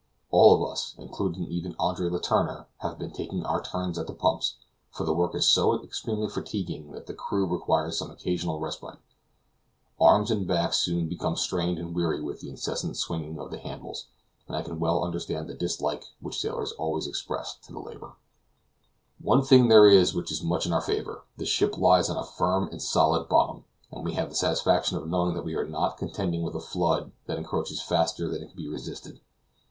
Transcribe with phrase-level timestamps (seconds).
[0.31, 4.55] All of us, including even Andre Letourneur, have been taking our turn at the pumps,
[4.89, 8.97] for the work is so extremely fatiguing that the crew require some occasional respite;
[9.99, 14.07] arms and back soon become strained and weary with the incessant swing of the handles,
[14.47, 18.15] and I can well understand the dislike which sailors always express to the labor.
[19.21, 22.25] One thing there is which is much in our favor; the ship lies on a
[22.25, 25.97] firm and solid bottom, and we have the satisfaction of knowing that we are not
[25.99, 29.21] contending with a flood that encroaches faster than it can be resisted.